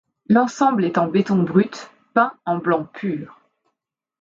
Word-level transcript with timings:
L'ensemble 0.29 0.83
est 0.85 0.97
en 0.97 1.05
béton 1.05 1.43
brut 1.43 1.91
peint 2.15 2.33
en 2.47 2.57
blanc 2.57 2.85
pur. 2.85 3.39